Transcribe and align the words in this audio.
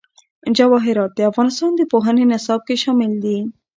جواهرات 0.57 1.11
د 1.15 1.19
افغانستان 1.31 1.71
د 1.75 1.81
پوهنې 1.91 2.23
نصاب 2.31 2.61
کې 2.67 2.75
شامل 2.83 3.11
دي. 3.23 3.37